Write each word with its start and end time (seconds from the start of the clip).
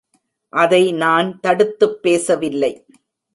அதை 0.49 0.91
நான் 0.91 1.39
தடுத்துப் 1.39 2.01
பேசவில்லை. 2.01 2.85